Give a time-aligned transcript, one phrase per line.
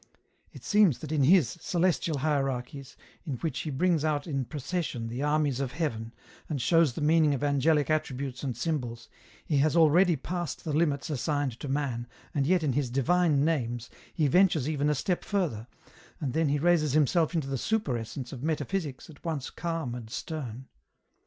[0.51, 5.09] "It seems that in his * Celestial Hierarchies,' in which he brings out in procession
[5.09, 6.11] the armies of heaven,
[6.49, 9.09] and shows the meaning of angelic attributes and symbols,
[9.45, 13.91] he has already passed the limits assigned to man, and yet in his' Divine Names'
[14.15, 15.67] he ventures even a step further,
[16.19, 20.09] and then he raises himself into the super essence of metaphysics at once calm and
[20.09, 20.65] stern.